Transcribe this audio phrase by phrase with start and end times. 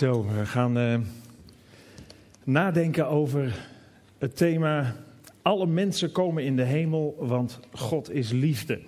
[0.00, 0.98] We gaan uh,
[2.44, 3.68] nadenken over
[4.18, 4.94] het thema
[5.42, 8.80] Alle mensen komen in de hemel, want God is liefde.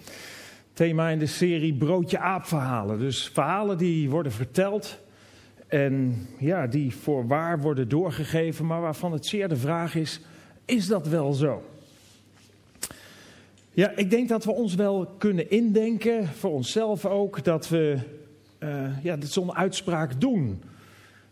[0.73, 2.99] Thema in de serie Broodje Aap verhalen.
[2.99, 4.99] Dus verhalen die worden verteld
[5.67, 10.21] en ja, die voor waar worden doorgegeven, maar waarvan het zeer de vraag is,
[10.65, 11.63] is dat wel zo?
[13.73, 17.99] Ja, ik denk dat we ons wel kunnen indenken, voor onszelf ook, dat we
[18.59, 20.63] uh, ja, zo'n uitspraak doen.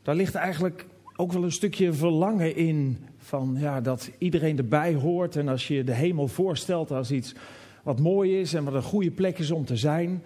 [0.03, 0.87] Daar ligt eigenlijk
[1.17, 5.37] ook wel een stukje verlangen in van ja, dat iedereen erbij hoort.
[5.37, 7.35] En als je de hemel voorstelt als iets
[7.83, 10.23] wat mooi is en wat een goede plek is om te zijn,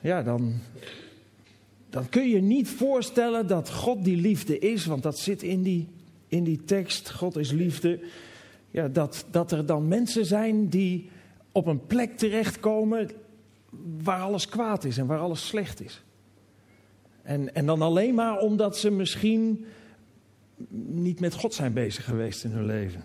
[0.00, 0.52] ja, dan,
[1.90, 5.88] dan kun je niet voorstellen dat God die liefde is, want dat zit in die,
[6.28, 8.00] in die tekst, God is liefde.
[8.70, 11.10] Ja, dat, dat er dan mensen zijn die
[11.52, 13.10] op een plek terechtkomen
[14.02, 16.02] waar alles kwaad is en waar alles slecht is.
[17.22, 19.64] En, en dan alleen maar omdat ze misschien
[20.84, 23.04] niet met God zijn bezig geweest in hun leven.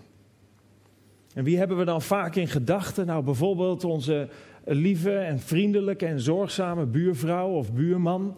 [1.34, 3.06] En wie hebben we dan vaak in gedachten?
[3.06, 4.28] Nou, bijvoorbeeld onze
[4.64, 8.36] lieve en vriendelijke en zorgzame buurvrouw of buurman.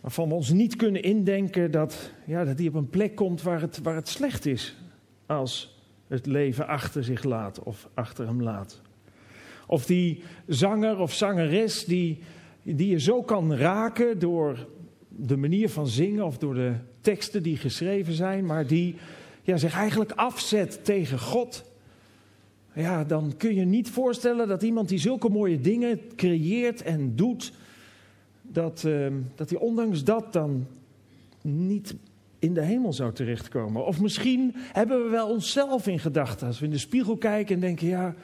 [0.00, 3.60] Waarvan we ons niet kunnen indenken dat, ja, dat die op een plek komt waar
[3.60, 4.76] het, waar het slecht is.
[5.26, 5.78] Als
[6.08, 8.80] het leven achter zich laat of achter hem laat.
[9.66, 12.18] Of die zanger of zangeres die
[12.62, 14.66] die je zo kan raken door
[15.08, 18.96] de manier van zingen of door de teksten die geschreven zijn, maar die
[19.42, 21.64] ja, zich eigenlijk afzet tegen God.
[22.74, 27.52] Ja, dan kun je niet voorstellen dat iemand die zulke mooie dingen creëert en doet,
[28.42, 30.66] dat, uh, dat hij ondanks dat dan
[31.42, 31.94] niet
[32.38, 33.86] in de hemel zou terechtkomen.
[33.86, 37.60] Of misschien hebben we wel onszelf in gedachten als we in de spiegel kijken en
[37.60, 38.14] denken, ja,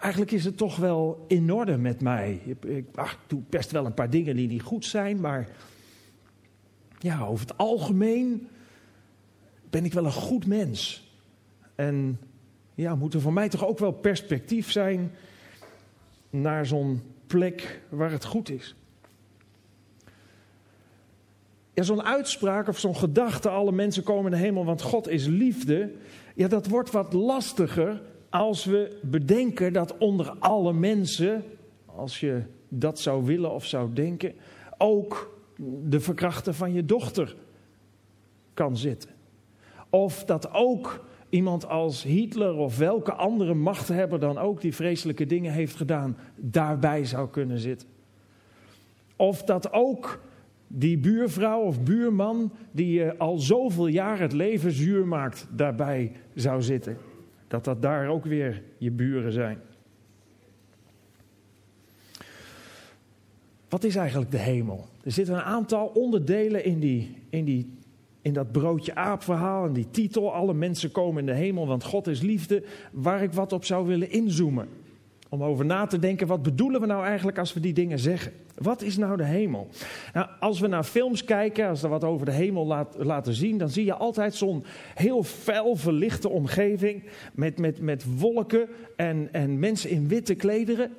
[0.00, 2.40] eigenlijk is het toch wel in orde met mij.
[2.44, 2.84] Ik,
[3.26, 5.48] doe best wel een paar dingen die niet goed zijn, maar
[6.98, 8.48] ja, over het algemeen
[9.70, 11.08] ben ik wel een goed mens.
[11.74, 12.20] En
[12.74, 15.12] ja, moet er voor mij toch ook wel perspectief zijn
[16.30, 18.74] naar zo'n plek waar het goed is.
[21.74, 25.26] Ja, zo'n uitspraak of zo'n gedachte, alle mensen komen in de hemel, want God is
[25.26, 25.92] liefde.
[26.34, 28.02] Ja, dat wordt wat lastiger
[28.34, 31.44] als we bedenken dat onder alle mensen,
[31.86, 34.34] als je dat zou willen of zou denken,
[34.78, 35.38] ook
[35.84, 37.36] de verkrachter van je dochter
[38.54, 39.10] kan zitten.
[39.90, 45.52] Of dat ook iemand als Hitler of welke andere machthebber dan ook die vreselijke dingen
[45.52, 47.88] heeft gedaan, daarbij zou kunnen zitten.
[49.16, 50.20] Of dat ook
[50.66, 56.62] die buurvrouw of buurman die je al zoveel jaar het leven zuur maakt, daarbij zou
[56.62, 56.96] zitten
[57.48, 59.58] dat dat daar ook weer je buren zijn.
[63.68, 64.88] Wat is eigenlijk de hemel?
[65.04, 67.72] Er zitten een aantal onderdelen in, die, in, die,
[68.22, 70.32] in dat broodje aap verhaal en die titel.
[70.32, 72.64] Alle mensen komen in de hemel, want God is liefde.
[72.92, 74.68] Waar ik wat op zou willen inzoomen.
[75.34, 78.32] Om over na te denken, wat bedoelen we nou eigenlijk als we die dingen zeggen?
[78.54, 79.68] Wat is nou de hemel?
[80.12, 83.58] Nou, als we naar films kijken, als er wat over de hemel laat, laten zien,
[83.58, 84.64] dan zie je altijd zo'n
[84.94, 87.02] heel fel verlichte omgeving
[87.32, 90.92] met, met, met wolken en, en mensen in witte klederen.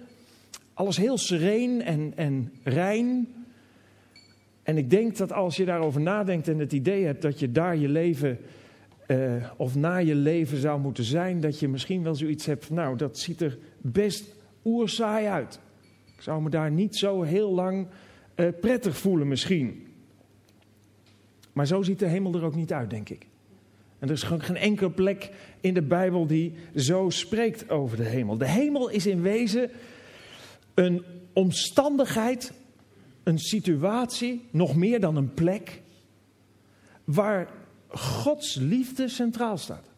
[0.73, 3.27] Alles heel sereen en, en rein.
[4.63, 7.77] En ik denk dat als je daarover nadenkt en het idee hebt dat je daar
[7.77, 8.39] je leven
[9.07, 12.97] uh, of na je leven zou moeten zijn, dat je misschien wel zoiets hebt nou,
[12.97, 13.57] dat ziet er
[13.91, 15.59] best oerzaai uit.
[16.15, 17.87] Ik zou me daar niet zo heel lang
[18.35, 19.87] uh, prettig voelen misschien.
[21.53, 23.27] Maar zo ziet de hemel er ook niet uit, denk ik.
[23.99, 25.31] En er is gewoon geen enkele plek
[25.61, 28.37] in de Bijbel die zo spreekt over de hemel.
[28.37, 29.71] De hemel is in wezen
[30.73, 31.03] een
[31.33, 32.53] omstandigheid,
[33.23, 35.81] een situatie, nog meer dan een plek,
[37.03, 37.49] waar
[37.87, 39.94] Gods liefde centraal staat.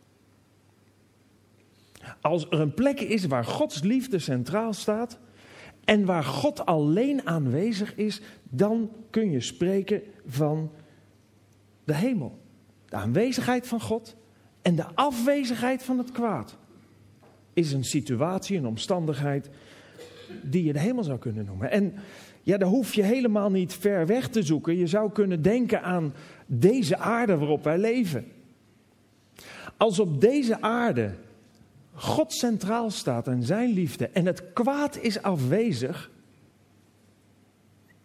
[2.28, 5.20] Als er een plek is waar Gods liefde centraal staat
[5.84, 10.72] en waar God alleen aanwezig is, dan kun je spreken van
[11.84, 12.40] de hemel.
[12.86, 14.16] De aanwezigheid van God
[14.62, 16.58] en de afwezigheid van het kwaad
[17.54, 19.50] is een situatie, een omstandigheid
[20.44, 21.72] die je de hemel zou kunnen noemen.
[21.72, 21.94] En
[22.42, 24.78] ja, daar hoef je helemaal niet ver weg te zoeken.
[24.78, 26.14] Je zou kunnen denken aan
[26.46, 28.26] deze aarde waarop wij leven.
[29.78, 31.12] Als op deze aarde
[32.00, 36.12] God centraal staat en zijn liefde en het kwaad is afwezig,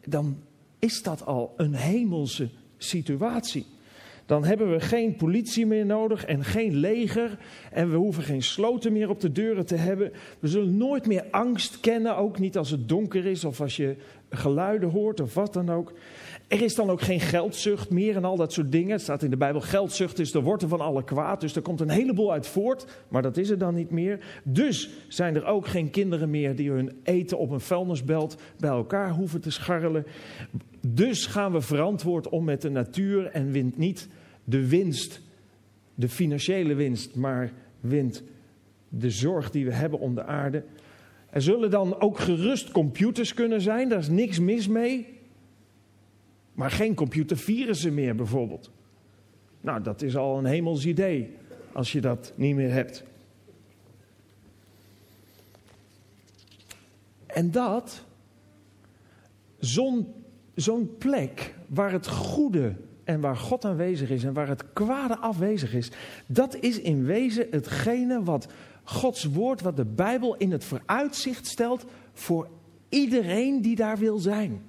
[0.04, 0.42] dan
[0.78, 3.66] is dat al een hemelse situatie.
[4.32, 7.38] Dan hebben we geen politie meer nodig en geen leger.
[7.72, 10.12] En we hoeven geen sloten meer op de deuren te hebben.
[10.38, 13.96] We zullen nooit meer angst kennen, ook niet als het donker is of als je
[14.30, 15.92] geluiden hoort of wat dan ook.
[16.48, 18.90] Er is dan ook geen geldzucht meer en al dat soort dingen.
[18.90, 21.40] Het staat in de Bijbel, geldzucht is de wortel van alle kwaad.
[21.40, 24.18] Dus er komt een heleboel uit voort, maar dat is er dan niet meer.
[24.44, 29.10] Dus zijn er ook geen kinderen meer die hun eten op een vuilnisbelt bij elkaar
[29.10, 30.06] hoeven te scharrelen.
[30.86, 34.08] Dus gaan we verantwoord om met de natuur en wint niet
[34.44, 35.20] de winst,
[35.94, 38.22] de financiële winst, maar wint
[38.88, 40.64] de zorg die we hebben om de aarde.
[41.30, 45.06] Er zullen dan ook gerust computers kunnen zijn, daar is niks mis mee.
[46.52, 48.70] Maar geen computervirussen meer bijvoorbeeld.
[49.60, 51.30] Nou, dat is al een hemels idee
[51.72, 53.04] als je dat niet meer hebt.
[57.26, 58.04] En dat,
[60.54, 65.74] zo'n plek waar het goede en waar God aanwezig is en waar het kwade afwezig
[65.74, 65.90] is,
[66.26, 68.48] dat is in wezen hetgene wat
[68.84, 72.48] Gods woord, wat de Bijbel in het vooruitzicht stelt voor
[72.88, 74.62] iedereen die daar wil zijn.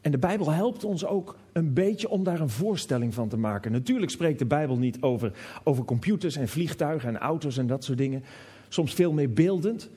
[0.00, 3.72] En de Bijbel helpt ons ook een beetje om daar een voorstelling van te maken.
[3.72, 5.32] Natuurlijk spreekt de Bijbel niet over,
[5.64, 8.24] over computers en vliegtuigen en auto's en dat soort dingen.
[8.68, 9.90] Soms veel meer beeldend.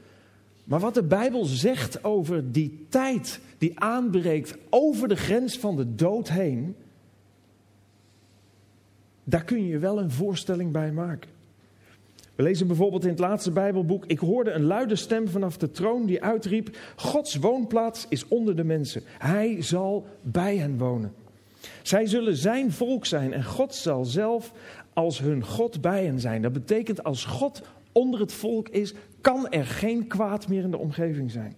[0.66, 5.96] Maar wat de Bijbel zegt over die tijd die aanbreekt over de grens van de
[5.96, 6.76] dood heen,
[9.24, 11.30] daar kun je wel een voorstelling bij maken.
[12.36, 16.06] We lezen bijvoorbeeld in het laatste Bijbelboek: Ik hoorde een luide stem vanaf de troon
[16.06, 19.02] die uitriep: Gods woonplaats is onder de mensen.
[19.18, 21.14] Hij zal bij hen wonen.
[21.82, 24.52] Zij zullen zijn volk zijn en God zal zelf
[24.94, 26.42] als hun God bij hen zijn.
[26.42, 27.62] Dat betekent als God
[27.92, 28.94] onder het volk is,
[29.26, 31.56] kan er geen kwaad meer in de omgeving zijn.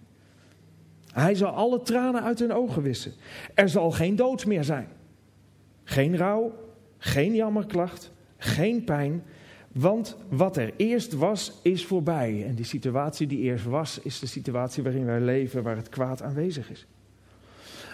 [1.12, 3.12] Hij zal alle tranen uit hun ogen wissen.
[3.54, 4.88] Er zal geen dood meer zijn.
[5.84, 6.52] Geen rouw,
[6.98, 9.22] geen jammerklacht, geen pijn.
[9.72, 12.44] Want wat er eerst was, is voorbij.
[12.46, 16.22] En die situatie die eerst was, is de situatie waarin wij leven, waar het kwaad
[16.22, 16.86] aanwezig is.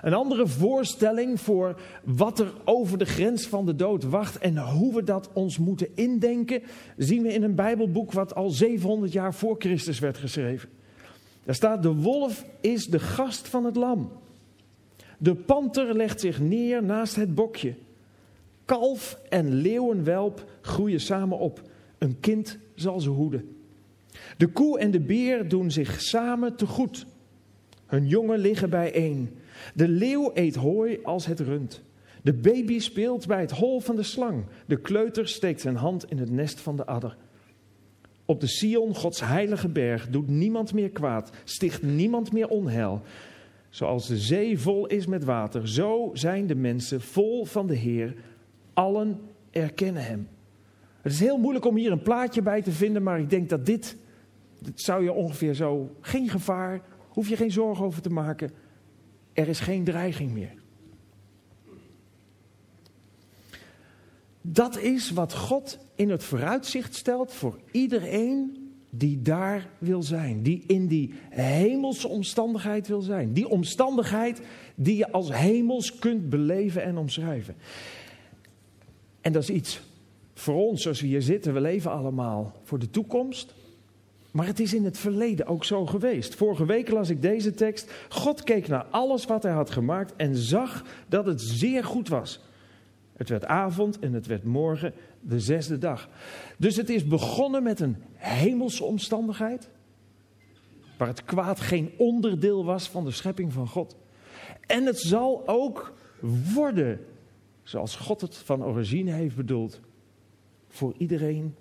[0.04, 4.94] Een andere voorstelling voor wat er over de grens van de dood wacht en hoe
[4.94, 6.62] we dat ons moeten indenken,
[6.96, 10.68] zien we in een Bijbelboek wat al 700 jaar voor Christus werd geschreven.
[11.44, 14.12] Daar staat: De wolf is de gast van het lam.
[15.18, 17.74] De panter legt zich neer naast het bokje.
[18.64, 21.62] Kalf en leeuwenwelp groeien samen op.
[21.98, 23.56] Een kind zal ze hoeden.
[24.36, 27.06] De koe en de beer doen zich samen te goed.
[27.86, 29.42] Hun jongen liggen bijeen.
[29.74, 31.82] De leeuw eet hooi als het rund.
[32.22, 34.44] De baby speelt bij het hol van de slang.
[34.66, 37.16] De kleuter steekt zijn hand in het nest van de adder.
[38.24, 43.02] Op de Sion, Gods heilige berg, doet niemand meer kwaad, sticht niemand meer onheil.
[43.68, 48.14] Zoals de zee vol is met water, zo zijn de mensen vol van de Heer.
[48.72, 49.20] Allen
[49.50, 50.28] erkennen Hem.
[51.00, 53.66] Het is heel moeilijk om hier een plaatje bij te vinden, maar ik denk dat
[53.66, 53.96] dit,
[54.58, 58.50] dit zou je ongeveer zo, geen gevaar, hoef je geen zorgen over te maken.
[59.34, 60.54] Er is geen dreiging meer.
[64.40, 70.42] Dat is wat God in het vooruitzicht stelt voor iedereen die daar wil zijn.
[70.42, 73.32] Die in die hemelse omstandigheid wil zijn.
[73.32, 74.40] Die omstandigheid
[74.74, 77.56] die je als hemels kunt beleven en omschrijven.
[79.20, 79.80] En dat is iets
[80.34, 81.54] voor ons, zoals we hier zitten.
[81.54, 83.54] We leven allemaal voor de toekomst.
[84.34, 86.34] Maar het is in het verleden ook zo geweest.
[86.34, 87.92] Vorige week las ik deze tekst.
[88.08, 92.40] God keek naar alles wat hij had gemaakt en zag dat het zeer goed was.
[93.16, 96.08] Het werd avond en het werd morgen, de zesde dag.
[96.56, 99.68] Dus het is begonnen met een hemelse omstandigheid.
[100.98, 103.96] Waar het kwaad geen onderdeel was van de schepping van God.
[104.66, 105.94] En het zal ook
[106.54, 107.00] worden
[107.62, 109.80] zoals God het van origine heeft bedoeld.
[110.68, 111.54] Voor iedereen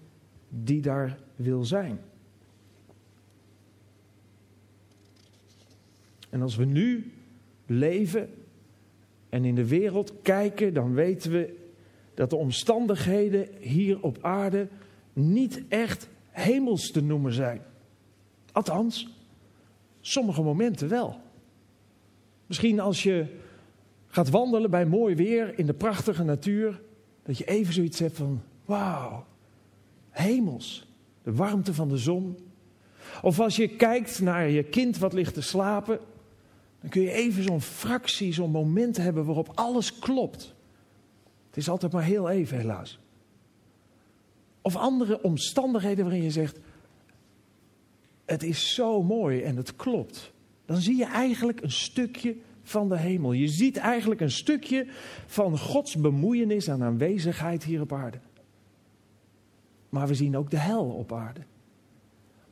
[0.49, 1.99] die daar wil zijn.
[6.33, 7.11] En als we nu
[7.65, 8.29] leven
[9.29, 11.55] en in de wereld kijken, dan weten we
[12.13, 14.67] dat de omstandigheden hier op aarde
[15.13, 17.61] niet echt hemels te noemen zijn.
[18.51, 19.09] Althans,
[20.01, 21.19] sommige momenten wel.
[22.45, 23.25] Misschien als je
[24.07, 26.81] gaat wandelen bij mooi weer in de prachtige natuur,
[27.23, 29.25] dat je even zoiets hebt van: wauw,
[30.09, 30.87] hemels,
[31.23, 32.37] de warmte van de zon.
[33.21, 35.99] Of als je kijkt naar je kind wat ligt te slapen
[36.83, 40.53] dan kun je even zo'n fractie, zo'n moment hebben waarop alles klopt.
[41.47, 42.99] Het is altijd maar heel even, helaas.
[44.61, 46.59] Of andere omstandigheden waarin je zegt:
[48.25, 50.31] Het is zo mooi en het klopt.
[50.65, 53.31] Dan zie je eigenlijk een stukje van de hemel.
[53.31, 54.87] Je ziet eigenlijk een stukje
[55.25, 58.19] van Gods bemoeienis en aanwezigheid hier op aarde.
[59.89, 61.41] Maar we zien ook de hel op aarde.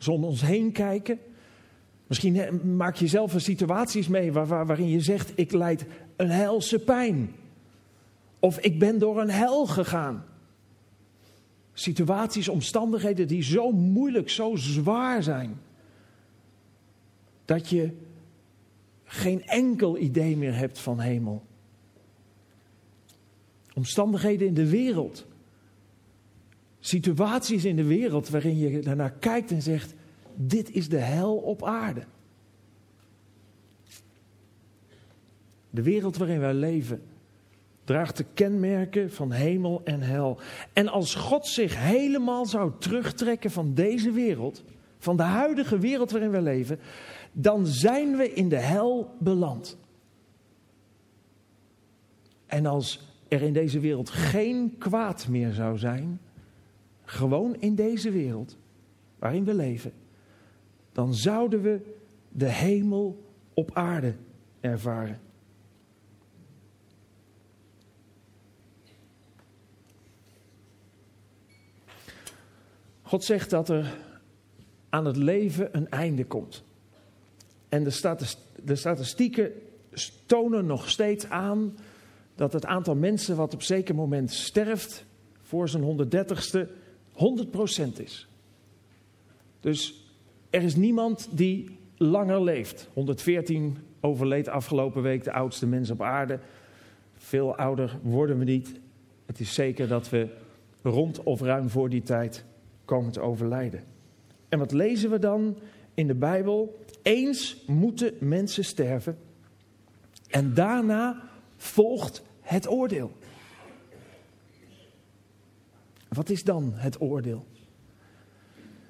[0.10, 1.20] Om ons heen kijken,
[2.12, 6.80] misschien maak je zelf een situaties mee waar, waarin je zegt: Ik leid een helse
[6.80, 7.36] pijn.
[8.40, 10.26] Of ik ben door een hel gegaan.
[11.74, 15.60] Situaties, omstandigheden die zo moeilijk, zo zwaar zijn.
[17.46, 17.92] Dat je
[19.04, 21.44] geen enkel idee meer hebt van hemel.
[23.74, 25.26] Omstandigheden in de wereld.
[26.80, 29.94] Situaties in de wereld waarin je daarnaar kijkt en zegt:
[30.36, 32.04] Dit is de hel op aarde.
[35.70, 37.02] De wereld waarin wij leven
[37.84, 40.40] draagt de kenmerken van hemel en hel.
[40.74, 44.64] En als God zich helemaal zou terugtrekken van deze wereld,
[44.98, 46.80] van de huidige wereld waarin we leven,
[47.32, 49.78] dan zijn we in de hel beland.
[52.46, 56.20] En als er in deze wereld geen kwaad meer zou zijn,
[57.04, 58.58] gewoon in deze wereld
[59.20, 59.92] waarin we leven,
[60.92, 61.82] dan zouden we
[62.30, 64.16] de hemel op aarde
[64.60, 65.20] ervaren.
[73.02, 73.98] God zegt dat er
[74.90, 76.64] aan het leven een einde komt.
[77.70, 77.84] En
[78.64, 79.52] de statistieken
[80.26, 81.78] tonen nog steeds aan
[82.36, 85.06] dat het aantal mensen wat op zeker moment sterft
[85.42, 86.68] voor zijn 130ste
[87.12, 88.28] 100% is.
[89.60, 90.06] Dus
[90.52, 92.90] er is niemand die langer leeft.
[92.94, 96.40] 114 overleed afgelopen week de oudste mens op aarde.
[97.14, 98.80] Veel ouder worden we niet.
[99.26, 100.28] Het is zeker dat we
[100.82, 102.44] rond of ruim voor die tijd
[102.86, 103.84] komen te overlijden.
[104.50, 105.58] En wat lezen we dan
[105.94, 106.80] in de Bijbel?
[107.02, 109.18] Eens moeten mensen sterven
[110.30, 111.22] en daarna
[111.58, 113.12] volgt het oordeel.
[116.08, 117.46] Wat is dan het oordeel?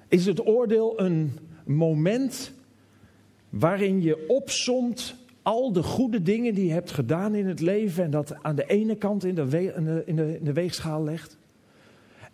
[0.08, 2.52] Is het oordeel een moment
[3.48, 8.10] waarin je opsomt al de goede dingen die je hebt gedaan in het leven en
[8.10, 11.38] dat aan de ene kant in de, in de, weegschaal legt?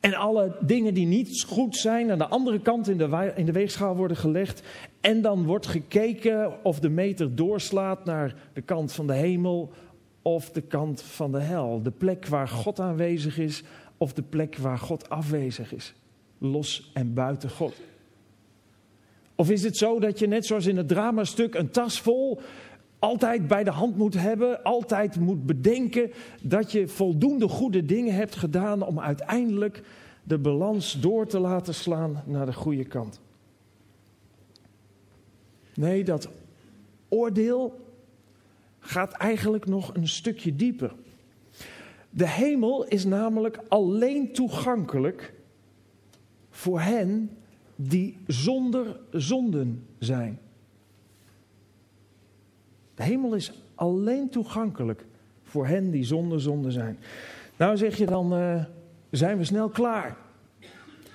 [0.01, 3.53] En alle dingen die niet goed zijn aan de andere kant in de, in de
[3.53, 4.63] weegschaal worden gelegd.
[5.01, 9.73] En dan wordt gekeken of de meter doorslaat naar de kant van de hemel
[10.23, 11.83] of de kant van de hel.
[11.83, 13.63] De plek waar God aanwezig is
[13.97, 15.95] of de plek waar God afwezig is.
[16.39, 17.75] Los en buiten God.
[19.41, 22.41] Of is het zo dat je net zoals in het dramastuk een tas vol
[22.99, 26.11] altijd bij de hand moet hebben, altijd moet bedenken
[26.43, 29.83] dat je voldoende goede dingen hebt gedaan om uiteindelijk
[30.23, 33.21] de balans door te laten slaan naar de goede kant.
[35.75, 36.29] Nee, dat
[37.09, 37.81] oordeel
[38.79, 40.95] gaat eigenlijk nog een stukje dieper.
[42.11, 45.35] De hemel is namelijk alleen toegankelijk
[46.51, 47.31] voor hen
[47.81, 50.39] die zonder zonden zijn.
[52.95, 55.05] De hemel is alleen toegankelijk
[55.43, 56.99] voor hen die zonder zonde zijn.
[57.57, 58.65] Nou zeg je dan, uh,
[59.11, 60.17] zijn we snel klaar.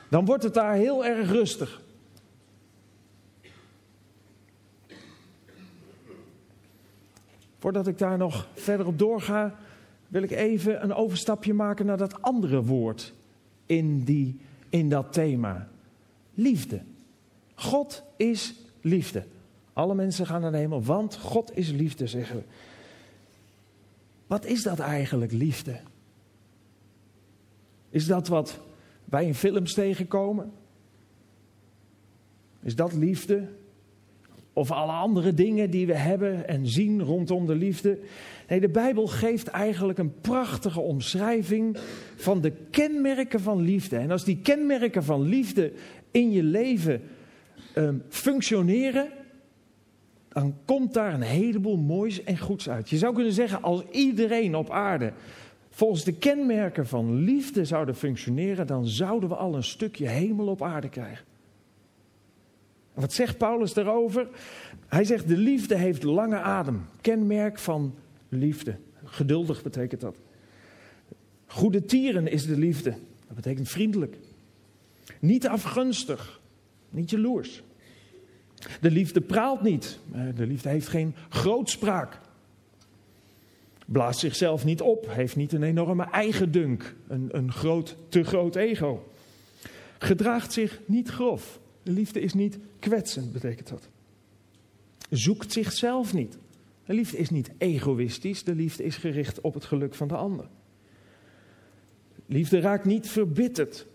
[0.10, 1.82] Dan wordt het daar heel erg rustig.
[7.58, 9.56] Voordat ik daar nog verder op doorga,
[10.08, 13.14] wil ik even een overstapje maken naar dat andere woord
[13.66, 14.40] in, die,
[14.70, 15.68] in dat thema.
[16.34, 16.82] Liefde.
[17.56, 19.24] God is liefde.
[19.74, 22.44] Alle mensen gaan naar de hemel, want God is liefde, zeggen we.
[24.28, 25.80] Wat is dat eigenlijk, liefde?
[27.90, 28.60] Is dat wat
[29.06, 30.52] wij in films tegenkomen?
[32.62, 33.48] Is dat liefde?
[34.54, 38.00] Of alle andere dingen die we hebben en zien rondom de liefde?
[38.48, 41.78] Nee, de Bijbel geeft eigenlijk een prachtige omschrijving
[42.16, 43.98] van de kenmerken van liefde.
[43.98, 45.72] En als die kenmerken van liefde
[46.14, 47.02] in je leven
[47.76, 49.10] um, functioneren,
[50.30, 52.90] dan komt daar een heleboel moois en goeds uit.
[52.90, 55.14] Je zou kunnen zeggen, als iedereen op aarde
[55.70, 60.62] volgens de kenmerken van liefde zouden functioneren, dan zouden we al een stukje hemel op
[60.62, 61.26] aarde krijgen.
[62.94, 64.28] Wat zegt Paulus daarover?
[64.88, 66.86] Hij zegt, de liefde heeft lange adem.
[67.02, 67.96] Kenmerk van
[68.30, 68.76] liefde.
[69.04, 70.18] Geduldig betekent dat.
[71.46, 72.90] Goede tieren is de liefde.
[73.28, 74.18] Dat betekent vriendelijk.
[75.20, 76.42] Niet afgunstig.
[76.90, 77.64] Niet jaloers.
[78.82, 80.00] De liefde praalt niet.
[80.12, 82.20] Eh, de liefde heeft geen grootspraak.
[83.86, 85.10] Blaast zichzelf niet op.
[85.10, 86.96] Heeft niet een enorme eigendunk.
[87.08, 89.12] Een, een groot, te groot ego.
[89.98, 91.60] Gedraagt zich niet grof.
[91.84, 93.90] De liefde is niet kwetsend, betekent dat.
[95.10, 96.38] Zoekt zichzelf niet.
[96.86, 100.48] De liefde is niet egoïstisch, de liefde is gericht op het geluk van de ander.
[102.26, 103.86] Liefde raakt niet verbitterd.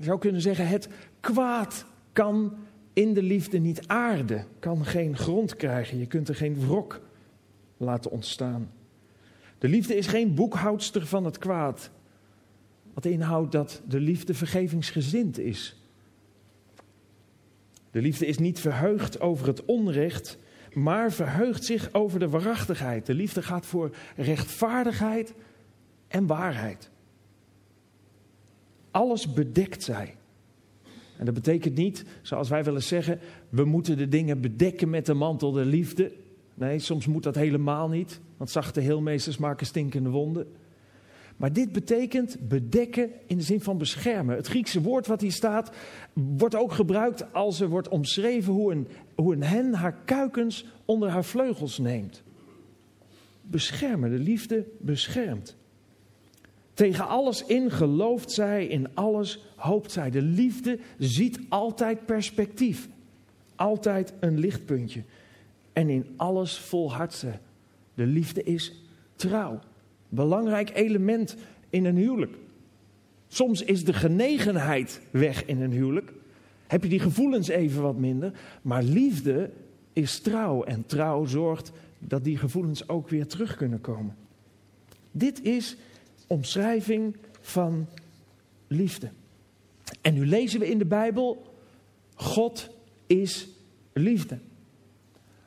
[0.00, 0.88] Je zou kunnen zeggen, het
[1.20, 2.54] kwaad kan
[2.92, 5.98] in de liefde niet aarden, kan geen grond krijgen.
[5.98, 7.00] Je kunt er geen wrok
[7.76, 8.70] laten ontstaan.
[9.58, 11.90] De liefde is geen boekhoudster van het kwaad.
[12.94, 15.76] Wat inhoudt dat de liefde vergevingsgezind is.
[17.90, 20.38] De liefde is niet verheugd over het onrecht,
[20.72, 23.06] maar verheugt zich over de waarachtigheid.
[23.06, 25.34] De liefde gaat voor rechtvaardigheid
[26.08, 26.90] en waarheid.
[28.90, 30.14] Alles bedekt zij.
[31.18, 33.18] En dat betekent niet, zoals wij willen zeggen,
[33.48, 36.12] we moeten de dingen bedekken met de mantel der liefde.
[36.54, 40.46] Nee, soms moet dat helemaal niet, want zachte heelmeesters maken stinkende wonden.
[41.36, 44.36] Maar dit betekent bedekken in de zin van beschermen.
[44.36, 45.70] Het Griekse woord wat hier staat,
[46.12, 51.08] wordt ook gebruikt als er wordt omschreven hoe een, hoe een hen haar kuikens onder
[51.08, 52.22] haar vleugels neemt.
[53.42, 55.56] Beschermen, de liefde beschermt.
[56.80, 60.10] Tegen alles in gelooft zij, in alles hoopt zij.
[60.10, 62.88] De liefde ziet altijd perspectief,
[63.54, 65.02] altijd een lichtpuntje.
[65.72, 67.30] En in alles volhardt ze.
[67.94, 68.82] De liefde is
[69.16, 69.58] trouw.
[70.08, 71.36] Belangrijk element
[71.70, 72.36] in een huwelijk.
[73.28, 76.12] Soms is de genegenheid weg in een huwelijk.
[76.66, 78.32] Heb je die gevoelens even wat minder.
[78.62, 79.50] Maar liefde
[79.92, 80.62] is trouw.
[80.62, 84.16] En trouw zorgt dat die gevoelens ook weer terug kunnen komen.
[85.10, 85.76] Dit is
[86.30, 87.86] omschrijving van
[88.66, 89.10] liefde.
[90.00, 91.54] En nu lezen we in de Bijbel:
[92.14, 92.70] God
[93.06, 93.48] is
[93.92, 94.38] liefde.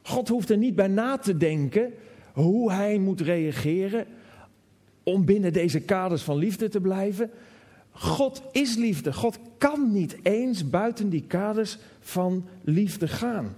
[0.01, 1.93] God hoeft er niet bij na te denken
[2.33, 4.05] hoe hij moet reageren
[5.03, 7.31] om binnen deze kaders van liefde te blijven.
[7.91, 9.13] God is liefde.
[9.13, 13.55] God kan niet eens buiten die kaders van liefde gaan.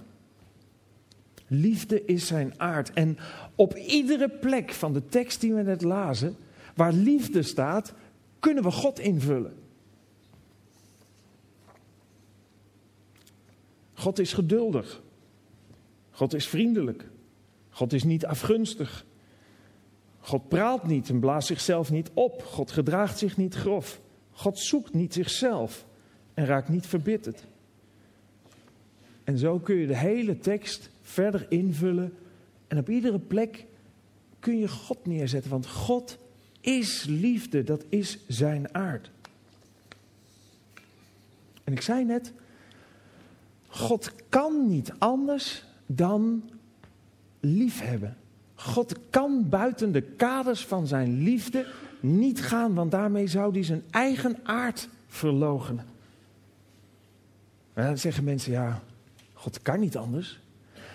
[1.46, 2.92] Liefde is zijn aard.
[2.92, 3.18] En
[3.54, 6.36] op iedere plek van de tekst die we net lazen,
[6.76, 7.94] waar liefde staat,
[8.40, 9.54] kunnen we God invullen.
[13.92, 15.02] God is geduldig.
[16.10, 17.08] God is vriendelijk.
[17.70, 19.06] God is niet afgunstig.
[20.18, 22.42] God praat niet en blaast zichzelf niet op.
[22.42, 24.00] God gedraagt zich niet grof.
[24.30, 25.86] God zoekt niet zichzelf
[26.34, 27.46] en raakt niet verbitterd.
[29.24, 32.14] En zo kun je de hele tekst verder invullen
[32.68, 33.66] en op iedere plek
[34.38, 36.18] kun je God neerzetten, want God
[36.66, 39.10] is liefde, dat is zijn aard.
[41.64, 42.32] En ik zei net,
[43.66, 46.50] God kan niet anders dan
[47.40, 48.16] liefhebben.
[48.54, 51.66] God kan buiten de kaders van zijn liefde
[52.00, 55.84] niet gaan, want daarmee zou hij zijn eigen aard verloochenen.
[57.72, 58.82] En dan zeggen mensen, ja,
[59.32, 60.40] God kan niet anders.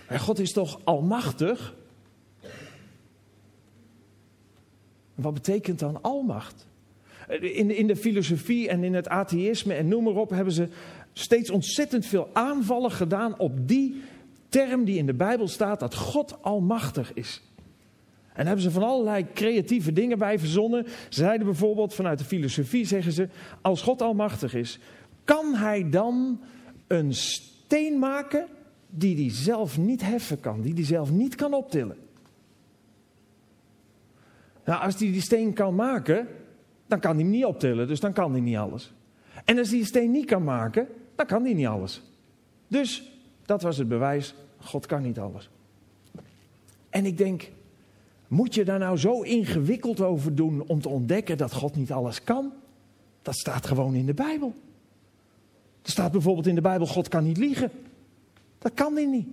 [0.10, 1.74] Maar God is toch almachtig?
[5.22, 6.68] Wat betekent dan almacht?
[7.40, 10.68] In, in de filosofie en in het atheïsme en noem maar op hebben ze
[11.14, 14.02] steeds ontzettend veel aanvallen gedaan op die
[14.50, 17.42] term die in de Bijbel staat dat God almachtig is.
[18.34, 20.86] En hebben ze van allerlei creatieve dingen bij verzonnen.
[21.10, 23.28] Zeiden bijvoorbeeld vanuit de filosofie, zeggen ze,
[23.62, 24.80] als God almachtig is,
[25.24, 26.42] kan hij dan
[26.88, 28.48] een steen maken
[28.90, 31.98] die hij zelf niet heffen kan, die hij zelf niet kan optillen?
[34.66, 36.28] Nou, als hij die steen kan maken,
[36.88, 38.94] dan kan hij niet optillen, dus dan kan hij niet alles.
[39.46, 42.02] En als hij die steen niet kan maken, dan kan hij niet alles.
[42.68, 43.12] Dus
[43.46, 45.50] dat was het bewijs, God kan niet alles.
[46.90, 47.52] En ik denk,
[48.28, 52.24] moet je daar nou zo ingewikkeld over doen om te ontdekken dat God niet alles
[52.24, 52.52] kan?
[53.22, 54.54] Dat staat gewoon in de Bijbel.
[55.82, 57.72] Er staat bijvoorbeeld in de Bijbel: God kan niet liegen.
[58.58, 59.28] Dat kan hij niet.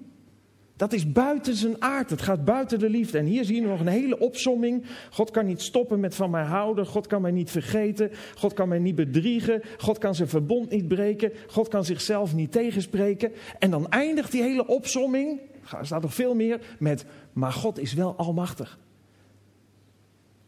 [0.79, 2.11] Dat is buiten zijn aard.
[2.11, 3.19] Het gaat buiten de liefde.
[3.19, 4.85] En hier zien we nog een hele opsomming.
[5.11, 6.87] God kan niet stoppen met van mij houden.
[6.87, 8.11] God kan mij niet vergeten.
[8.35, 9.63] God kan mij niet bedriegen.
[9.79, 11.33] God kan zijn verbond niet breken.
[11.47, 13.33] God kan zichzelf niet tegenspreken.
[13.59, 15.41] En dan eindigt die hele opsomming,
[15.79, 18.79] er staat nog veel meer, met: Maar God is wel almachtig.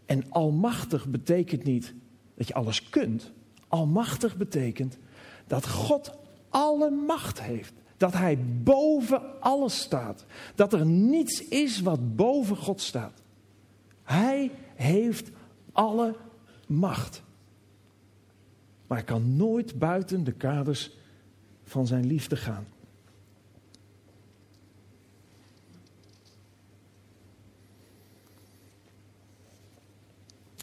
[0.07, 1.95] En almachtig betekent niet
[2.35, 3.33] dat je alles kunt.
[3.69, 4.99] Almachtig betekent
[5.47, 6.13] dat God
[6.49, 7.80] alle macht heeft.
[8.01, 10.25] Dat Hij boven alles staat.
[10.55, 13.23] Dat er niets is wat boven God staat.
[14.03, 15.31] Hij heeft
[15.73, 16.17] alle
[16.67, 17.23] macht.
[18.87, 20.91] Maar hij kan nooit buiten de kaders
[21.65, 22.67] van zijn liefde gaan.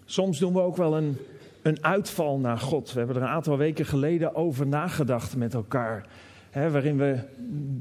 [0.05, 1.17] Soms doen we ook wel een,
[1.61, 2.91] een uitval naar God.
[2.91, 6.07] We hebben er een aantal weken geleden over nagedacht met elkaar.
[6.57, 7.19] Hè, waarin we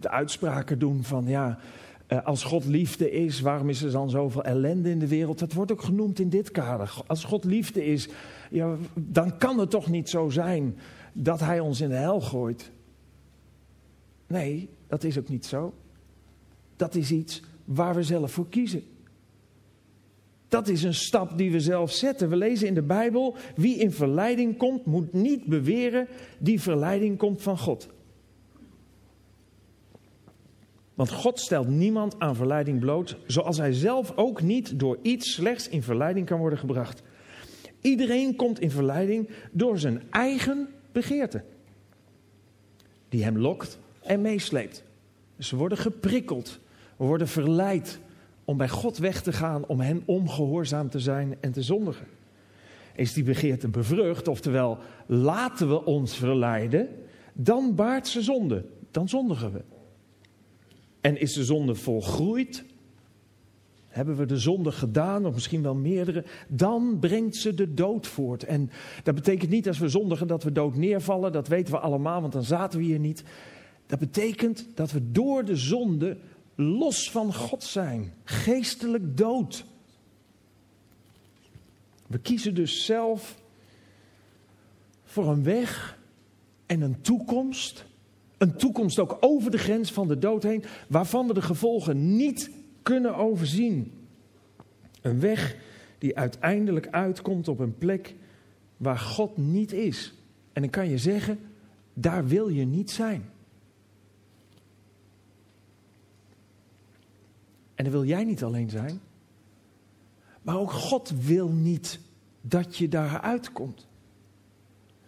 [0.01, 1.59] de uitspraken doen van ja,
[2.07, 5.39] Eh, als God liefde is, waarom is er dan zoveel ellende in de wereld?
[5.39, 6.95] Dat wordt ook genoemd in dit kader.
[7.07, 8.09] Als God liefde is,
[8.51, 10.77] ja, dan kan het toch niet zo zijn
[11.13, 12.71] dat Hij ons in de hel gooit.
[14.27, 15.75] Nee, dat is ook niet zo.
[16.77, 18.83] Dat is iets waar we zelf voor kiezen.
[20.49, 22.29] Dat is een stap die we zelf zetten.
[22.29, 26.09] We lezen in de Bijbel: wie in verleiding komt, moet niet beweren
[26.39, 27.89] die verleiding komt van God.
[30.97, 35.69] Want God stelt niemand aan verleiding bloot, zoals hij zelf ook niet door iets slechts
[35.69, 37.03] in verleiding kan worden gebracht.
[37.81, 41.45] Iedereen komt in verleiding door zijn eigen begeerte,
[43.09, 44.85] die hem lokt en meesleept.
[45.37, 46.59] Dus we worden geprikkeld,
[46.97, 47.99] worden verleid
[48.45, 52.07] om bij God weg te gaan, om hem ongehoorzaam te zijn en te zondigen.
[52.95, 56.89] Is die begeerte bevrucht, oftewel laten we ons verleiden,
[57.33, 59.76] dan baart ze zonde, dan zondigen we.
[61.07, 62.65] En is de zonde volgroeid,
[63.89, 68.45] hebben we de zonde gedaan, of misschien wel meerdere, dan brengt ze de dood voort.
[68.45, 68.71] En
[69.03, 72.33] dat betekent niet als we zondigen dat we dood neervallen, dat weten we allemaal, want
[72.33, 73.25] dan zaten we hier niet.
[73.87, 76.17] Dat betekent dat we door de zonde
[76.55, 79.65] los van God zijn, geestelijk dood.
[82.07, 83.41] We kiezen dus zelf
[85.05, 85.99] voor een weg
[86.67, 87.85] en een toekomst.
[88.39, 92.51] Een toekomst ook over de grens van de dood heen, waarvan we de gevolgen niet
[92.83, 93.93] kunnen overzien.
[95.01, 95.57] Een weg
[95.99, 98.15] die uiteindelijk uitkomt op een plek
[98.77, 100.15] waar God niet is.
[100.53, 101.39] En dan kan je zeggen,
[101.95, 103.31] daar wil je niet zijn.
[107.75, 109.01] En dan wil jij niet alleen zijn.
[110.43, 112.01] Maar ook God wil niet
[112.41, 113.87] dat je daar uitkomt.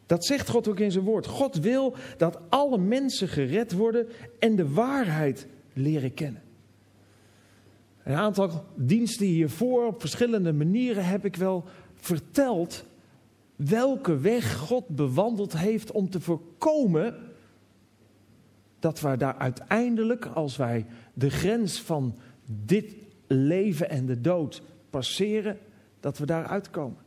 [0.09, 1.27] Dat zegt God ook in zijn woord.
[1.27, 6.43] God wil dat alle mensen gered worden en de waarheid leren kennen.
[8.03, 12.85] Een aantal diensten hiervoor, op verschillende manieren, heb ik wel verteld
[13.57, 17.15] welke weg God bewandeld heeft om te voorkomen
[18.79, 22.95] dat we daar uiteindelijk, als wij de grens van dit
[23.27, 25.59] leven en de dood passeren,
[26.01, 26.99] dat we daar uitkomen.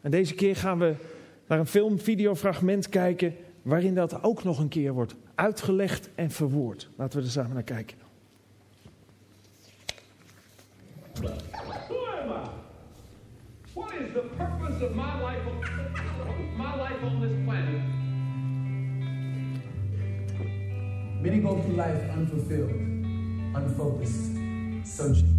[0.00, 0.94] En deze keer gaan we
[1.50, 6.90] naar een film-videofragment kijken waarin dat ook nog een keer wordt uitgelegd en verwoord.
[6.96, 7.96] Laten we er samen naar kijken.
[13.72, 15.58] What is the purpose of my life on,
[16.56, 17.80] my life on this planet?
[21.22, 22.70] Many go through life unfulfilled
[23.54, 24.30] unfocused,
[24.84, 25.36] searching.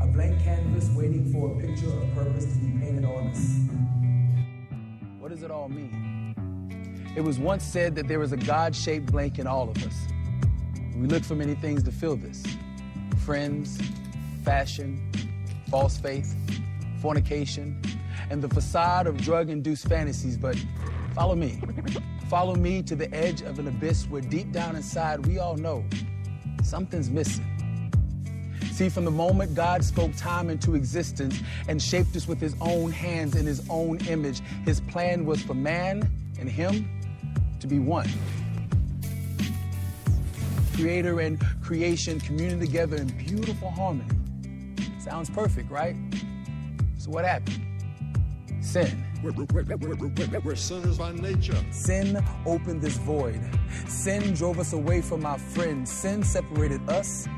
[0.00, 4.03] A blank canvas waiting for a picture of purpose to be painted on us.
[5.34, 7.12] Does it all mean?
[7.16, 10.06] It was once said that there is a God shaped blank in all of us.
[10.94, 12.44] We look for many things to fill this
[13.24, 13.80] friends,
[14.44, 15.10] fashion,
[15.68, 16.36] false faith,
[17.00, 17.82] fornication,
[18.30, 20.36] and the facade of drug induced fantasies.
[20.36, 20.56] But
[21.16, 21.60] follow me.
[22.28, 25.84] Follow me to the edge of an abyss where deep down inside we all know
[26.62, 27.53] something's missing.
[28.74, 32.90] See, from the moment God spoke time into existence and shaped us with his own
[32.90, 36.10] hands in his own image, his plan was for man
[36.40, 36.90] and him
[37.60, 38.10] to be one.
[40.74, 44.10] Creator and creation communing together in beautiful harmony.
[44.98, 45.94] Sounds perfect, right?
[46.98, 47.64] So, what happened?
[48.60, 49.04] Sin.
[49.22, 51.64] We're, we're, we're, sinners by nature.
[51.70, 53.40] Sin opened this void.
[53.86, 55.92] Sin drove us away from our friends.
[55.92, 57.28] Sin separated us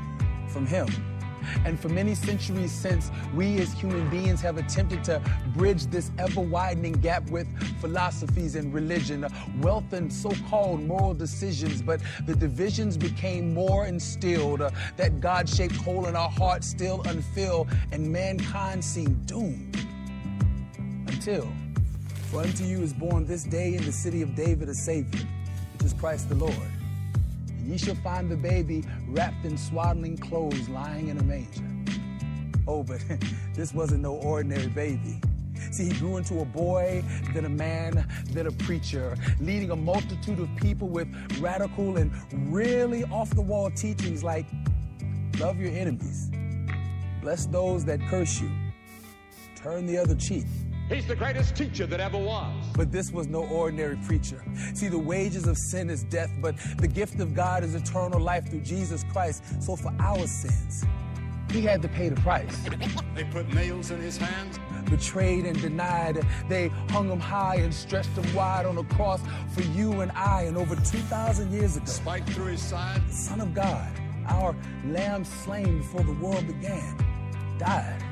[0.47, 0.87] from Him.
[1.65, 5.21] And for many centuries since, we as human beings have attempted to
[5.55, 7.47] bridge this ever widening gap with
[7.79, 9.25] philosophies and religion,
[9.61, 11.81] wealth and so called moral decisions.
[11.81, 17.01] But the divisions became more instilled, uh, that God shaped hole in our hearts still
[17.05, 19.75] unfilled, and mankind seemed doomed.
[21.07, 21.47] Until
[22.31, 25.25] for unto you is born this day in the city of David a Savior,
[25.73, 26.76] which is Christ the Lord.
[27.67, 31.63] Ye shall find the baby wrapped in swaddling clothes lying in a manger.
[32.65, 33.03] Oh, but
[33.53, 35.19] this wasn't no ordinary baby.
[35.71, 37.03] See, he grew into a boy,
[37.33, 41.09] then a man, then a preacher, leading a multitude of people with
[41.41, 42.11] radical and
[42.53, 44.45] really off the wall teachings like
[45.37, 46.31] love your enemies,
[47.21, 48.49] bless those that curse you,
[49.55, 50.45] turn the other cheek.
[50.89, 52.65] He's the greatest teacher that ever was.
[52.75, 54.43] But this was no ordinary preacher.
[54.73, 58.49] See, the wages of sin is death, but the gift of God is eternal life
[58.49, 59.43] through Jesus Christ.
[59.61, 60.85] So for our sins,
[61.51, 62.57] he had to pay the price.
[63.15, 64.59] They put nails in his hands.
[64.89, 66.25] Betrayed and denied.
[66.47, 69.21] They hung him high and stretched him wide on a cross
[69.53, 70.43] for you and I.
[70.43, 73.01] And over 2,000 years ago, spiked through his side.
[73.07, 73.91] The Son of God
[74.27, 76.97] our lamb slain before the world began,
[77.57, 78.03] died.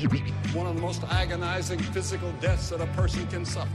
[0.00, 3.68] One of the most agonizing physical deaths that a person can suffer.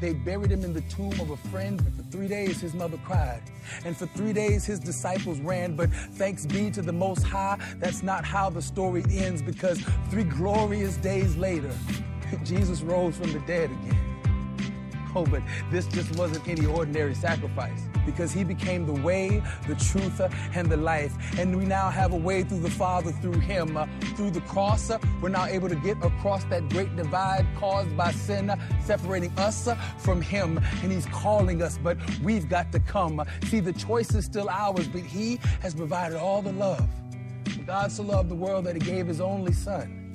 [0.00, 1.82] They buried him in the tomb of a friend.
[1.84, 3.42] But for three days, his mother cried.
[3.84, 5.76] And for three days, his disciples ran.
[5.76, 10.24] But thanks be to the Most High, that's not how the story ends because three
[10.24, 11.74] glorious days later,
[12.44, 13.98] Jesus rose from the dead again.
[15.14, 20.18] Oh, but this just wasn't any ordinary sacrifice because he became the way, the truth,
[20.54, 21.12] and the life.
[21.38, 23.76] And we now have a way through the Father through him.
[23.76, 27.94] Uh, through the cross, uh, we're now able to get across that great divide caused
[27.98, 29.68] by sin, uh, separating us
[29.98, 30.58] from him.
[30.82, 33.22] And he's calling us, but we've got to come.
[33.44, 36.88] See, the choice is still ours, but he has provided all the love.
[37.66, 40.10] God so loved the world that he gave his only son.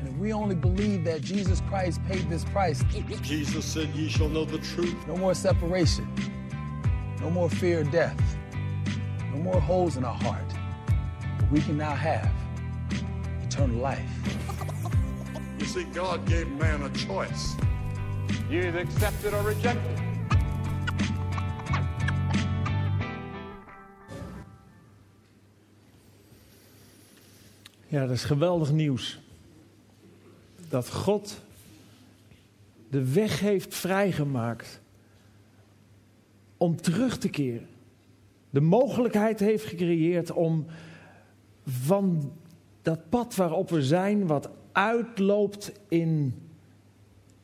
[0.00, 2.82] And if we only believe that Jesus Christ paid this price,
[3.22, 4.94] Jesus said, Ye shall know the truth.
[5.06, 6.06] no more separation,
[7.26, 8.36] no more fear of death,
[9.32, 10.48] no more holes in our heart.
[11.38, 12.30] But we can now have
[13.42, 14.12] eternal life.
[15.58, 17.56] You see, God gave man a choice.
[18.48, 19.98] You either accept it or reject it.
[27.86, 29.18] Ja, dat is geweldig nieuws.
[30.68, 31.40] Dat God
[32.88, 34.80] de weg heeft vrijgemaakt
[36.56, 37.68] om terug te keren.
[38.50, 40.66] De mogelijkheid heeft gecreëerd om
[41.64, 42.32] van
[42.82, 46.34] dat pad waarop we zijn, wat uitloopt in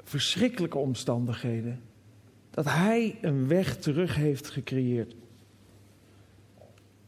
[0.03, 1.81] verschrikkelijke omstandigheden,
[2.51, 5.14] dat Hij een weg terug heeft gecreëerd.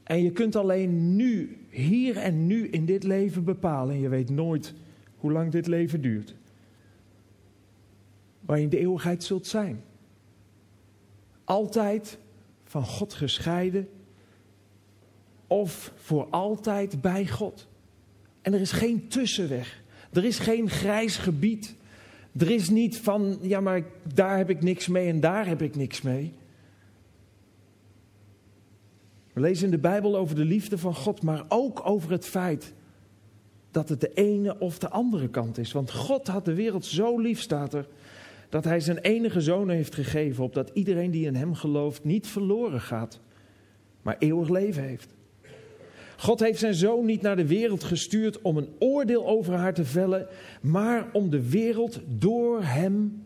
[0.02, 3.94] En je kunt alleen nu, hier en nu in dit leven bepalen.
[3.94, 4.74] En je weet nooit
[5.16, 6.34] hoe lang dit leven duurt.
[8.40, 9.82] Waar je in de eeuwigheid zult zijn.
[11.44, 12.18] Altijd
[12.64, 13.88] van God gescheiden.
[15.46, 17.66] Of voor altijd bij God.
[18.42, 19.82] En er is geen tussenweg.
[20.12, 21.74] Er is geen grijs gebied.
[22.38, 23.82] Er is niet van, ja maar
[24.14, 26.32] daar heb ik niks mee en daar heb ik niks mee.
[29.32, 32.72] We lezen in de Bijbel over de liefde van God, maar ook over het feit
[33.70, 35.72] dat het de ene of de andere kant is.
[35.72, 37.88] Want God had de wereld zo lief, staat er,
[38.54, 42.80] dat Hij zijn enige zoon heeft gegeven, opdat iedereen die in Hem gelooft niet verloren
[42.80, 43.20] gaat,
[44.02, 45.14] maar eeuwig leven heeft.
[46.16, 49.84] God heeft zijn zoon niet naar de wereld gestuurd om een oordeel over haar te
[49.84, 50.26] vellen,
[50.60, 53.24] maar om de wereld door Hem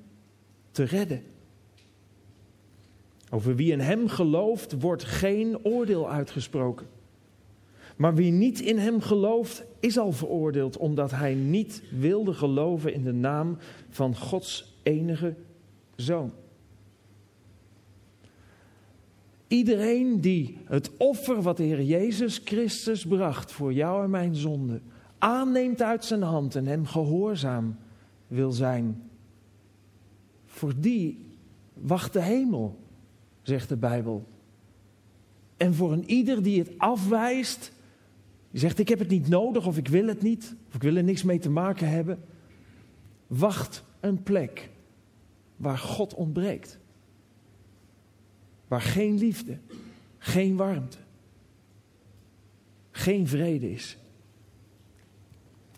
[0.70, 1.22] te redden.
[3.30, 6.86] Over wie in Hem gelooft, wordt geen oordeel uitgesproken.
[7.96, 13.04] Maar wie niet in Hem gelooft, is al veroordeeld, omdat hij niet wilde geloven in
[13.04, 13.58] de naam
[13.90, 15.34] van Gods enige
[15.96, 16.32] Zoon.
[19.48, 24.80] Iedereen die het offer wat de Heer Jezus Christus bracht voor jou en mijn zonde,
[25.18, 27.76] aanneemt uit zijn hand en Hem gehoorzaam
[28.26, 29.02] wil zijn,
[30.46, 31.26] voor die
[31.74, 32.78] wacht de hemel
[33.42, 34.26] zegt de Bijbel.
[35.56, 37.72] En voor een ieder die het afwijst,
[38.50, 40.96] die zegt ik heb het niet nodig of ik wil het niet, of ik wil
[40.96, 42.18] er niks mee te maken hebben,
[43.26, 44.70] wacht een plek
[45.58, 46.78] waar God ontbreekt.
[48.68, 49.58] Waar geen liefde,
[50.18, 50.98] geen warmte,
[52.90, 53.96] geen vrede is.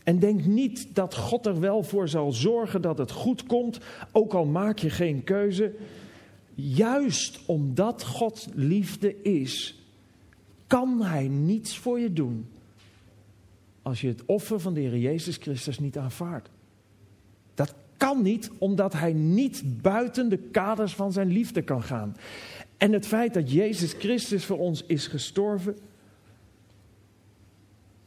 [0.05, 3.79] En denk niet dat God er wel voor zal zorgen dat het goed komt,
[4.13, 5.75] ook al maak je geen keuze.
[6.55, 9.79] Juist omdat God liefde is,
[10.67, 12.49] kan Hij niets voor je doen
[13.83, 16.51] als je het offer van de Heer Jezus Christus niet aanvaardt.
[17.55, 22.17] Dat kan niet omdat Hij niet buiten de kaders van Zijn liefde kan gaan.
[22.77, 25.79] En het feit dat Jezus Christus voor ons is gestorven,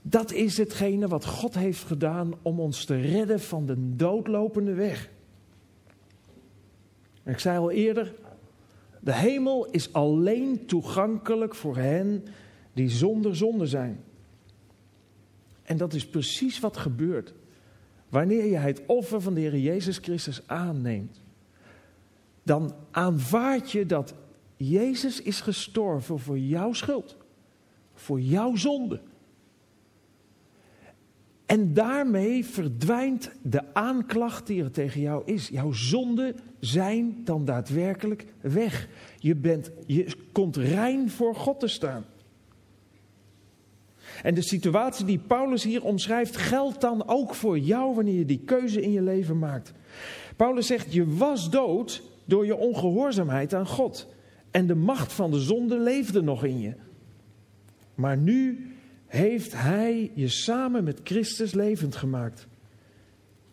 [0.01, 5.09] dat is hetgene wat God heeft gedaan om ons te redden van de doodlopende weg.
[7.23, 8.13] Ik zei al eerder,
[8.99, 12.23] de hemel is alleen toegankelijk voor hen
[12.73, 14.03] die zonder zonde zijn.
[15.63, 17.33] En dat is precies wat gebeurt
[18.13, 21.21] wanneer je het offer van de Heer Jezus Christus aanneemt.
[22.43, 24.13] Dan aanvaard je dat
[24.57, 27.17] Jezus is gestorven voor jouw schuld,
[27.93, 29.01] voor jouw zonde.
[31.45, 35.47] En daarmee verdwijnt de aanklacht die er tegen jou is.
[35.47, 38.87] Jouw zonden zijn dan daadwerkelijk weg.
[39.19, 42.05] Je, bent, je komt rein voor God te staan.
[44.23, 48.41] En de situatie die Paulus hier omschrijft, geldt dan ook voor jou wanneer je die
[48.45, 49.73] keuze in je leven maakt.
[50.35, 54.07] Paulus zegt: Je was dood door je ongehoorzaamheid aan God.
[54.51, 56.73] En de macht van de zonde leefde nog in je.
[57.95, 58.71] Maar nu
[59.05, 62.47] heeft Hij je samen met Christus levend gemaakt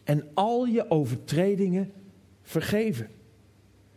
[0.04, 1.92] en al je overtredingen
[2.42, 3.08] vergeven.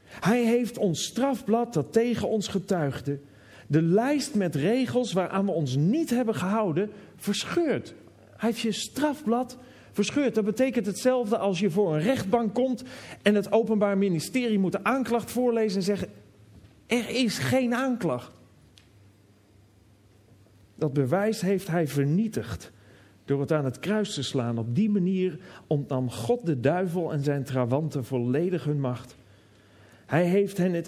[0.06, 3.20] Hij heeft ons strafblad dat tegen ons getuigde,
[3.68, 7.94] de lijst met regels waaraan we ons niet hebben gehouden, verscheurd.
[8.38, 9.58] Hij heeft je strafblad
[9.92, 10.36] verscheurd.
[10.36, 12.84] Dat betekent hetzelfde als je voor een rechtbank komt
[13.22, 16.08] en het Openbaar Ministerie moet de aanklacht voorlezen en zeggen:
[16.88, 18.32] Er is geen aanklacht.
[20.76, 22.72] Dat bewijs heeft hij vernietigd
[23.26, 24.58] door het aan het kruis te slaan.
[24.58, 29.16] Op die manier ontnam God de duivel en zijn trawanten volledig hun macht.
[30.06, 30.84] Hij heeft hen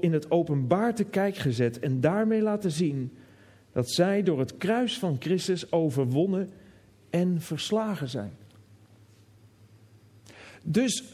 [0.00, 3.12] in het openbaar te kijk gezet en daarmee laten zien
[3.72, 6.50] dat zij door het kruis van Christus overwonnen
[7.10, 8.32] en verslagen zijn.
[10.62, 11.04] Dus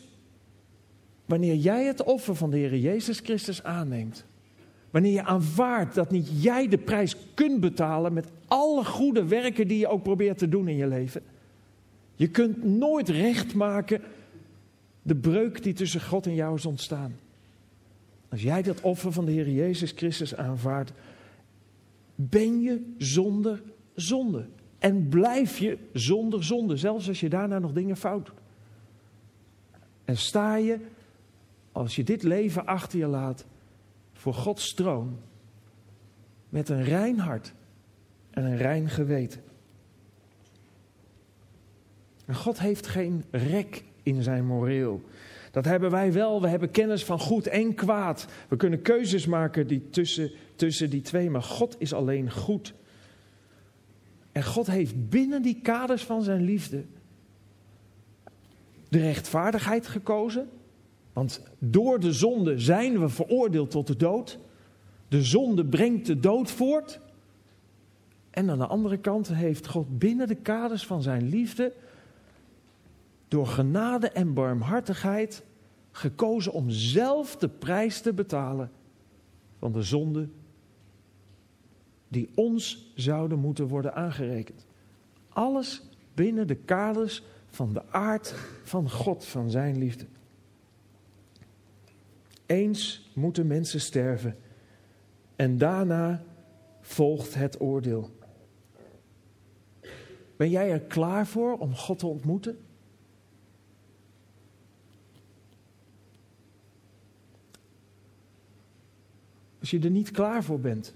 [1.25, 4.25] wanneer jij het offer van de Heer Jezus Christus aanneemt,
[4.91, 9.79] wanneer je aanvaardt dat niet jij de prijs kunt betalen met alle goede werken die
[9.79, 11.23] je ook probeert te doen in je leven,
[12.15, 14.01] je kunt nooit recht maken
[15.03, 17.17] de breuk die tussen God en jou is ontstaan.
[18.35, 20.93] Als jij dat offer van de Heer Jezus Christus aanvaardt,
[22.15, 23.63] ben je zonder
[23.95, 24.47] zonde.
[24.79, 28.35] En blijf je zonder zonde, zelfs als je daarna nog dingen fout doet.
[30.05, 30.79] En sta je,
[31.73, 33.47] als je dit leven achter je laat,
[34.13, 35.19] voor Gods troon
[36.49, 37.53] met een rein hart
[38.31, 39.43] en een rein geweten.
[42.25, 45.03] En God heeft geen rek in zijn moreel.
[45.55, 46.41] Dat hebben wij wel.
[46.41, 48.27] We hebben kennis van goed en kwaad.
[48.49, 52.75] We kunnen keuzes maken die tussen, tussen die twee, maar God is alleen goed.
[54.33, 56.85] En God heeft binnen die kaders van zijn liefde
[58.89, 60.49] de rechtvaardigheid gekozen.
[61.13, 64.39] Want door de zonde zijn we veroordeeld tot de dood.
[65.09, 67.01] De zonde brengt de dood voort.
[68.31, 71.73] En aan de andere kant heeft God binnen de kaders van zijn liefde,
[73.29, 75.45] door genade en barmhartigheid,
[75.91, 78.71] gekozen om zelf de prijs te betalen
[79.59, 80.29] van de zonde
[82.09, 84.67] die ons zouden moeten worden aangerekend.
[85.29, 85.83] Alles
[86.15, 90.07] binnen de kaders van de aard van God, van zijn liefde.
[92.47, 94.37] Eens moeten mensen sterven
[95.37, 96.25] en daarna
[96.81, 98.11] volgt het oordeel.
[100.37, 102.59] Ben jij er klaar voor om God te ontmoeten?
[109.65, 110.95] Als je er niet klaar voor bent,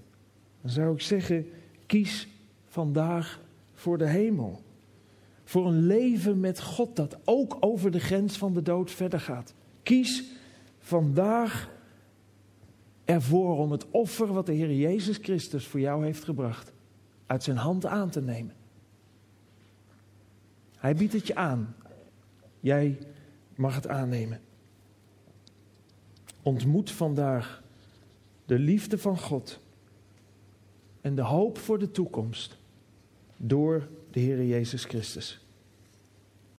[0.61, 1.49] dan zou ik zeggen:
[1.85, 2.27] kies
[2.67, 3.41] vandaag
[3.73, 4.61] voor de hemel.
[5.43, 9.53] Voor een leven met God dat ook over de grens van de dood verder gaat.
[9.83, 10.23] Kies
[10.79, 11.71] vandaag
[13.05, 16.71] ervoor om het offer wat de Heer Jezus Christus voor jou heeft gebracht,
[17.25, 18.55] uit zijn hand aan te nemen.
[20.77, 21.75] Hij biedt het je aan.
[22.59, 22.97] Jij
[23.55, 24.41] mag het aannemen.
[26.41, 27.67] Ontmoet vandaag
[28.49, 29.59] de liefde van God
[31.01, 32.57] en de hoop voor de toekomst
[33.37, 35.39] door de Heer Jezus Christus.